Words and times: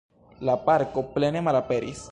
La 0.49 0.55
parko 0.69 1.05
plene 1.19 1.45
malaperis. 1.51 2.07